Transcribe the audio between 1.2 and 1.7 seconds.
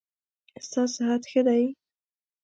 ښه دی؟